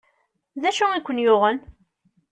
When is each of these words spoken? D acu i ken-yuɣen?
D 0.61 0.63
acu 0.69 0.85
i 0.93 0.99
ken-yuɣen? 1.01 1.57